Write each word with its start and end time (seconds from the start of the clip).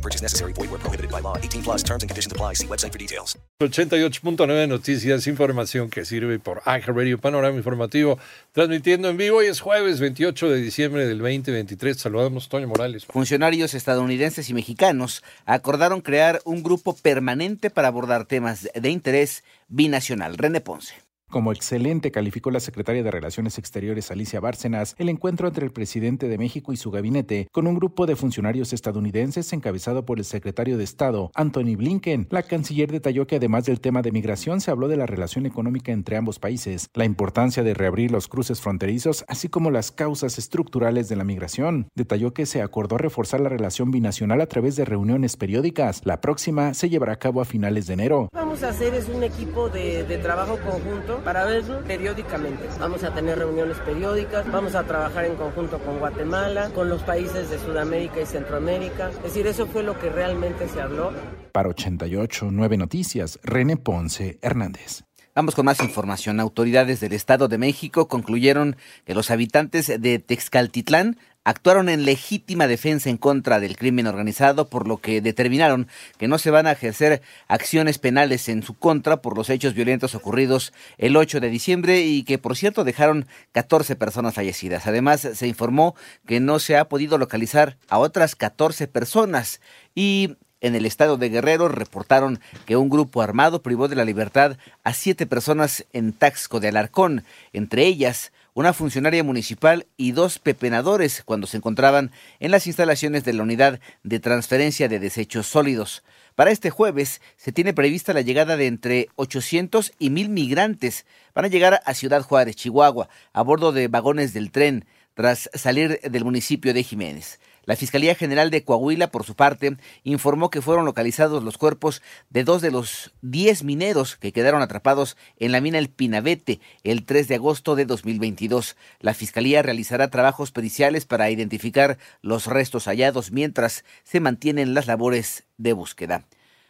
No 0.00 0.02
purchase 0.02 0.22
necessary. 0.22 0.54
Void 0.54 0.70
where 0.70 0.78
prohibited 0.78 1.10
by 1.10 1.20
law. 1.20 1.36
18 1.36 1.62
plus 1.62 1.82
terms 1.82 2.02
and 2.02 2.08
conditions 2.08 2.32
apply. 2.32 2.54
See 2.54 2.66
website 2.66 2.92
for 2.92 2.98
details. 2.98 3.36
88.9 3.60 4.66
Noticias, 4.66 5.26
información 5.26 5.90
que 5.90 6.06
sirve 6.06 6.38
por 6.38 6.62
Aja 6.64 6.90
Radio 6.92 7.18
Panorama 7.18 7.58
Informativo, 7.58 8.18
transmitiendo 8.52 9.10
en 9.10 9.18
vivo. 9.18 9.38
Hoy 9.38 9.46
es 9.46 9.60
jueves 9.60 10.00
28 10.00 10.48
de 10.48 10.62
diciembre 10.62 11.06
del 11.06 11.18
2023. 11.18 11.98
Saludamos 11.98 12.48
Toño 12.48 12.66
Morales. 12.68 13.04
Funcionarios 13.04 13.74
estadounidenses 13.74 14.48
y 14.48 14.54
mexicanos 14.54 15.22
acordaron 15.44 16.00
crear 16.00 16.40
un 16.44 16.62
grupo 16.62 16.96
permanente 16.96 17.68
para 17.68 17.88
abordar 17.88 18.24
temas 18.24 18.70
de 18.74 18.88
interés 18.88 19.44
binacional. 19.68 20.38
René 20.38 20.62
Ponce. 20.62 21.09
Como 21.30 21.52
excelente 21.52 22.10
calificó 22.10 22.50
la 22.50 22.58
secretaria 22.58 23.04
de 23.04 23.10
Relaciones 23.12 23.56
Exteriores 23.56 24.10
Alicia 24.10 24.40
Bárcenas 24.40 24.96
el 24.98 25.08
encuentro 25.08 25.46
entre 25.46 25.64
el 25.64 25.70
presidente 25.70 26.26
de 26.26 26.38
México 26.38 26.72
y 26.72 26.76
su 26.76 26.90
gabinete 26.90 27.46
con 27.52 27.68
un 27.68 27.76
grupo 27.76 28.04
de 28.06 28.16
funcionarios 28.16 28.72
estadounidenses 28.72 29.52
encabezado 29.52 30.04
por 30.04 30.18
el 30.18 30.24
secretario 30.24 30.76
de 30.76 30.82
Estado, 30.82 31.30
Anthony 31.36 31.76
Blinken. 31.76 32.26
La 32.30 32.42
canciller 32.42 32.90
detalló 32.90 33.28
que 33.28 33.36
además 33.36 33.64
del 33.64 33.80
tema 33.80 34.02
de 34.02 34.10
migración 34.10 34.60
se 34.60 34.72
habló 34.72 34.88
de 34.88 34.96
la 34.96 35.06
relación 35.06 35.46
económica 35.46 35.92
entre 35.92 36.16
ambos 36.16 36.40
países, 36.40 36.88
la 36.94 37.04
importancia 37.04 37.62
de 37.62 37.74
reabrir 37.74 38.10
los 38.10 38.26
cruces 38.26 38.60
fronterizos, 38.60 39.24
así 39.28 39.48
como 39.48 39.70
las 39.70 39.92
causas 39.92 40.36
estructurales 40.36 41.08
de 41.08 41.14
la 41.14 41.22
migración. 41.22 41.86
Detalló 41.94 42.34
que 42.34 42.44
se 42.44 42.60
acordó 42.60 42.98
reforzar 42.98 43.38
la 43.40 43.48
relación 43.48 43.92
binacional 43.92 44.40
a 44.40 44.46
través 44.46 44.74
de 44.74 44.84
reuniones 44.84 45.36
periódicas. 45.36 46.00
La 46.04 46.20
próxima 46.20 46.74
se 46.74 46.88
llevará 46.88 47.12
a 47.12 47.18
cabo 47.20 47.40
a 47.40 47.44
finales 47.44 47.86
de 47.86 47.94
enero. 47.94 48.28
Vamos 48.32 48.64
a 48.64 48.70
hacer 48.70 48.94
es 48.94 49.08
un 49.08 49.22
equipo 49.22 49.68
de, 49.68 50.02
de 50.02 50.18
trabajo 50.18 50.58
conjunto 50.58 51.19
para 51.20 51.44
verlo 51.44 51.82
periódicamente. 51.84 52.64
Vamos 52.78 53.04
a 53.04 53.12
tener 53.14 53.38
reuniones 53.38 53.78
periódicas, 53.78 54.50
vamos 54.50 54.74
a 54.74 54.84
trabajar 54.84 55.24
en 55.24 55.36
conjunto 55.36 55.78
con 55.78 55.98
Guatemala, 55.98 56.70
con 56.74 56.88
los 56.88 57.02
países 57.02 57.50
de 57.50 57.58
Sudamérica 57.58 58.20
y 58.20 58.26
Centroamérica. 58.26 59.10
Es 59.10 59.22
decir, 59.22 59.46
eso 59.46 59.66
fue 59.66 59.82
lo 59.82 59.98
que 59.98 60.10
realmente 60.10 60.68
se 60.68 60.80
habló. 60.80 61.12
Para 61.52 61.68
88, 61.68 62.48
9 62.50 62.76
Noticias, 62.76 63.38
René 63.42 63.76
Ponce 63.76 64.38
Hernández. 64.42 65.04
Vamos 65.32 65.54
con 65.54 65.64
más 65.64 65.80
información. 65.80 66.40
Autoridades 66.40 66.98
del 66.98 67.12
Estado 67.12 67.46
de 67.46 67.56
México 67.56 68.08
concluyeron 68.08 68.76
que 69.04 69.14
los 69.14 69.30
habitantes 69.30 69.86
de 69.86 70.18
Texcaltitlán 70.18 71.18
actuaron 71.44 71.88
en 71.88 72.04
legítima 72.04 72.66
defensa 72.66 73.08
en 73.10 73.16
contra 73.16 73.60
del 73.60 73.76
crimen 73.76 74.06
organizado, 74.06 74.68
por 74.68 74.86
lo 74.86 74.98
que 74.98 75.20
determinaron 75.20 75.88
que 76.18 76.28
no 76.28 76.38
se 76.38 76.50
van 76.50 76.66
a 76.66 76.72
ejercer 76.72 77.22
acciones 77.48 77.98
penales 77.98 78.48
en 78.48 78.62
su 78.62 78.74
contra 78.74 79.22
por 79.22 79.36
los 79.36 79.50
hechos 79.50 79.74
violentos 79.74 80.14
ocurridos 80.14 80.72
el 80.98 81.16
8 81.16 81.40
de 81.40 81.50
diciembre 81.50 82.00
y 82.02 82.24
que, 82.24 82.38
por 82.38 82.56
cierto, 82.56 82.84
dejaron 82.84 83.26
14 83.52 83.96
personas 83.96 84.34
fallecidas. 84.34 84.86
Además, 84.86 85.20
se 85.34 85.46
informó 85.46 85.94
que 86.26 86.40
no 86.40 86.58
se 86.58 86.76
ha 86.76 86.88
podido 86.88 87.18
localizar 87.18 87.78
a 87.88 87.98
otras 87.98 88.36
14 88.36 88.86
personas 88.88 89.60
y 89.94 90.36
en 90.60 90.74
el 90.74 90.84
estado 90.84 91.16
de 91.16 91.30
Guerrero 91.30 91.68
reportaron 91.68 92.38
que 92.66 92.76
un 92.76 92.90
grupo 92.90 93.22
armado 93.22 93.62
privó 93.62 93.88
de 93.88 93.96
la 93.96 94.04
libertad 94.04 94.58
a 94.84 94.92
siete 94.92 95.26
personas 95.26 95.86
en 95.92 96.12
Taxco 96.12 96.60
de 96.60 96.68
Alarcón, 96.68 97.24
entre 97.54 97.86
ellas 97.86 98.32
una 98.54 98.72
funcionaria 98.72 99.24
municipal 99.24 99.86
y 99.96 100.12
dos 100.12 100.38
pepenadores 100.38 101.22
cuando 101.24 101.46
se 101.46 101.56
encontraban 101.56 102.10
en 102.38 102.50
las 102.50 102.66
instalaciones 102.66 103.24
de 103.24 103.32
la 103.32 103.42
unidad 103.42 103.80
de 104.02 104.20
transferencia 104.20 104.88
de 104.88 104.98
desechos 104.98 105.46
sólidos. 105.46 106.02
Para 106.34 106.50
este 106.50 106.70
jueves 106.70 107.20
se 107.36 107.52
tiene 107.52 107.74
prevista 107.74 108.12
la 108.12 108.22
llegada 108.22 108.56
de 108.56 108.66
entre 108.66 109.08
800 109.16 109.92
y 109.98 110.10
1000 110.10 110.28
migrantes. 110.30 111.06
Van 111.34 111.44
a 111.44 111.48
llegar 111.48 111.82
a 111.84 111.94
Ciudad 111.94 112.22
Juárez, 112.22 112.56
Chihuahua, 112.56 113.08
a 113.32 113.42
bordo 113.42 113.72
de 113.72 113.88
vagones 113.88 114.32
del 114.32 114.50
tren, 114.50 114.86
tras 115.14 115.50
salir 115.54 116.00
del 116.00 116.24
municipio 116.24 116.72
de 116.72 116.82
Jiménez. 116.82 117.40
La 117.70 117.76
Fiscalía 117.76 118.16
General 118.16 118.50
de 118.50 118.64
Coahuila, 118.64 119.12
por 119.12 119.24
su 119.24 119.36
parte, 119.36 119.76
informó 120.02 120.50
que 120.50 120.60
fueron 120.60 120.86
localizados 120.86 121.44
los 121.44 121.56
cuerpos 121.56 122.02
de 122.28 122.42
dos 122.42 122.62
de 122.62 122.72
los 122.72 123.12
diez 123.22 123.62
mineros 123.62 124.16
que 124.16 124.32
quedaron 124.32 124.60
atrapados 124.60 125.16
en 125.36 125.52
la 125.52 125.60
mina 125.60 125.78
El 125.78 125.88
Pinabete 125.88 126.58
el 126.82 127.04
3 127.04 127.28
de 127.28 127.36
agosto 127.36 127.76
de 127.76 127.84
2022. 127.84 128.76
La 128.98 129.14
Fiscalía 129.14 129.62
realizará 129.62 130.10
trabajos 130.10 130.50
periciales 130.50 131.06
para 131.06 131.30
identificar 131.30 131.98
los 132.22 132.48
restos 132.48 132.86
hallados 132.86 133.30
mientras 133.30 133.84
se 134.02 134.18
mantienen 134.18 134.74
las 134.74 134.88
labores 134.88 135.44
de 135.56 135.72
búsqueda. 135.72 136.24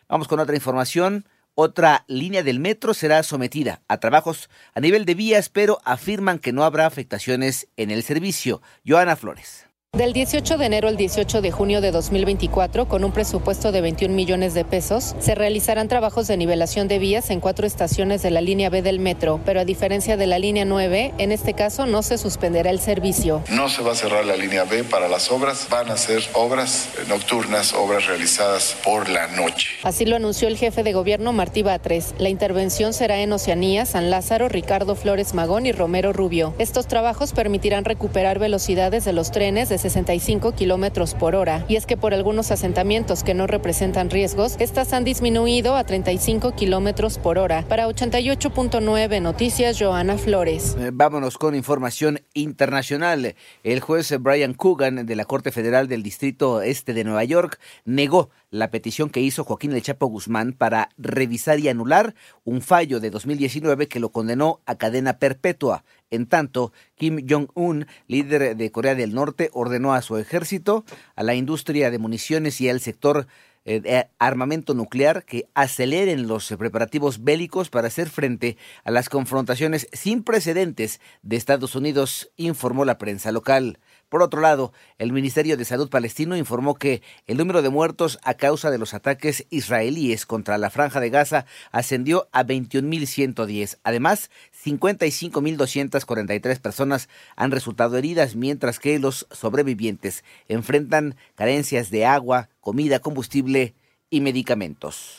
Vamos 0.06 0.28
con 0.28 0.38
otra 0.38 0.54
información. 0.54 1.24
Otra 1.54 2.04
línea 2.08 2.42
del 2.42 2.60
metro 2.60 2.92
será 2.92 3.22
sometida 3.22 3.80
a 3.88 4.00
trabajos 4.00 4.50
a 4.74 4.80
nivel 4.80 5.06
de 5.06 5.14
vías, 5.14 5.48
pero 5.48 5.80
afirman 5.86 6.38
que 6.38 6.52
no 6.52 6.62
habrá 6.62 6.84
afectaciones 6.84 7.68
en 7.78 7.90
el 7.90 8.02
servicio. 8.02 8.60
Joana 8.86 9.16
Flores. 9.16 9.69
Del 10.00 10.12
18 10.14 10.56
de 10.56 10.64
enero 10.64 10.86
al 10.88 10.96
18 10.96 11.42
de 11.42 11.50
junio 11.50 11.80
de 11.80 11.90
2024, 11.90 12.88
con 12.88 13.02
un 13.02 13.10
presupuesto 13.10 13.70
de 13.72 13.80
21 13.80 14.14
millones 14.14 14.54
de 14.54 14.64
pesos, 14.64 15.16
se 15.18 15.34
realizarán 15.34 15.88
trabajos 15.88 16.28
de 16.28 16.36
nivelación 16.36 16.86
de 16.86 17.00
vías 17.00 17.28
en 17.28 17.40
cuatro 17.40 17.66
estaciones 17.66 18.22
de 18.22 18.30
la 18.30 18.40
línea 18.40 18.70
B 18.70 18.82
del 18.82 19.00
metro, 19.00 19.40
pero 19.44 19.58
a 19.60 19.64
diferencia 19.64 20.16
de 20.16 20.28
la 20.28 20.38
línea 20.38 20.64
9, 20.64 21.12
en 21.18 21.32
este 21.32 21.54
caso 21.54 21.86
no 21.86 22.02
se 22.02 22.18
suspenderá 22.18 22.70
el 22.70 22.78
servicio. 22.78 23.42
No 23.50 23.68
se 23.68 23.82
va 23.82 23.92
a 23.92 23.94
cerrar 23.96 24.24
la 24.24 24.36
línea 24.36 24.62
B 24.62 24.84
para 24.84 25.08
las 25.08 25.32
obras, 25.32 25.66
van 25.68 25.90
a 25.90 25.96
ser 25.96 26.22
obras 26.34 26.88
nocturnas, 27.08 27.74
obras 27.74 28.06
realizadas 28.06 28.76
por 28.84 29.08
la 29.08 29.26
noche. 29.26 29.70
Así 29.82 30.06
lo 30.06 30.14
anunció 30.14 30.46
el 30.46 30.56
jefe 30.56 30.84
de 30.84 30.92
gobierno 30.92 31.32
Martí 31.32 31.62
Batres. 31.62 32.14
La 32.16 32.28
intervención 32.28 32.94
será 32.94 33.18
en 33.20 33.32
Oceanía, 33.32 33.86
San 33.86 34.08
Lázaro, 34.08 34.48
Ricardo 34.48 34.94
Flores 34.94 35.34
Magón 35.34 35.66
y 35.66 35.72
Romero 35.72 36.12
Rubio. 36.12 36.54
Estos 36.58 36.86
trabajos 36.86 37.32
permitirán 37.32 37.84
recuperar 37.84 38.38
velocidades 38.38 39.04
de 39.04 39.12
los 39.12 39.32
trenes 39.32 39.68
de 39.68 39.79
65 39.80 40.52
kilómetros 40.52 41.14
por 41.14 41.34
hora. 41.34 41.64
Y 41.68 41.76
es 41.76 41.86
que 41.86 41.96
por 41.96 42.14
algunos 42.14 42.50
asentamientos 42.50 43.24
que 43.24 43.34
no 43.34 43.46
representan 43.46 44.10
riesgos, 44.10 44.56
estas 44.60 44.92
han 44.92 45.04
disminuido 45.04 45.76
a 45.76 45.84
35 45.84 46.54
kilómetros 46.54 47.18
por 47.18 47.38
hora. 47.38 47.64
Para 47.68 47.88
88.9 47.88 49.20
Noticias, 49.20 49.78
Joana 49.80 50.18
Flores. 50.18 50.76
Eh, 50.78 50.90
vámonos 50.92 51.38
con 51.38 51.54
información 51.54 52.20
internacional. 52.34 53.34
El 53.64 53.80
juez 53.80 54.14
Brian 54.20 54.54
Coogan 54.54 55.06
de 55.06 55.16
la 55.16 55.24
Corte 55.24 55.52
Federal 55.52 55.88
del 55.88 56.02
Distrito 56.02 56.62
Este 56.62 56.94
de 56.94 57.04
Nueva 57.04 57.24
York 57.24 57.58
negó 57.84 58.30
la 58.50 58.70
petición 58.70 59.10
que 59.10 59.20
hizo 59.20 59.44
Joaquín 59.44 59.72
El 59.72 59.82
Chapo 59.82 60.06
Guzmán 60.06 60.52
para 60.52 60.90
revisar 60.98 61.60
y 61.60 61.68
anular 61.68 62.14
un 62.44 62.62
fallo 62.62 63.00
de 63.00 63.10
2019 63.10 63.86
que 63.88 64.00
lo 64.00 64.10
condenó 64.10 64.60
a 64.66 64.76
cadena 64.76 65.18
perpetua. 65.18 65.84
En 66.10 66.26
tanto, 66.26 66.72
Kim 66.96 67.24
Jong-un, 67.28 67.86
líder 68.08 68.56
de 68.56 68.72
Corea 68.72 68.96
del 68.96 69.14
Norte, 69.14 69.48
ordenó 69.52 69.69
a 69.70 70.02
su 70.02 70.16
ejército, 70.16 70.84
a 71.16 71.22
la 71.22 71.34
industria 71.34 71.90
de 71.90 71.98
municiones 71.98 72.60
y 72.60 72.68
al 72.68 72.80
sector 72.80 73.26
eh, 73.64 73.80
de 73.80 74.08
armamento 74.18 74.74
nuclear 74.74 75.24
que 75.24 75.48
aceleren 75.54 76.26
los 76.26 76.48
preparativos 76.58 77.22
bélicos 77.22 77.68
para 77.68 77.88
hacer 77.88 78.08
frente 78.08 78.56
a 78.84 78.90
las 78.90 79.08
confrontaciones 79.08 79.86
sin 79.92 80.22
precedentes 80.24 81.00
de 81.22 81.36
Estados 81.36 81.76
Unidos, 81.76 82.30
informó 82.36 82.84
la 82.84 82.98
prensa 82.98 83.32
local. 83.32 83.78
Por 84.10 84.22
otro 84.22 84.40
lado, 84.40 84.72
el 84.98 85.12
Ministerio 85.12 85.56
de 85.56 85.64
Salud 85.64 85.88
palestino 85.88 86.36
informó 86.36 86.74
que 86.74 87.00
el 87.28 87.38
número 87.38 87.62
de 87.62 87.70
muertos 87.70 88.18
a 88.24 88.34
causa 88.34 88.72
de 88.72 88.76
los 88.76 88.92
ataques 88.92 89.46
israelíes 89.50 90.26
contra 90.26 90.58
la 90.58 90.68
franja 90.68 90.98
de 90.98 91.10
Gaza 91.10 91.46
ascendió 91.70 92.28
a 92.32 92.44
21.110. 92.44 93.78
Además, 93.84 94.30
55.243 94.64 96.58
personas 96.58 97.08
han 97.36 97.52
resultado 97.52 97.96
heridas, 97.96 98.34
mientras 98.34 98.80
que 98.80 98.98
los 98.98 99.28
sobrevivientes 99.30 100.24
enfrentan 100.48 101.14
carencias 101.36 101.90
de 101.90 102.04
agua, 102.04 102.48
comida, 102.60 102.98
combustible 102.98 103.74
y 104.10 104.20
medicamentos. 104.20 105.18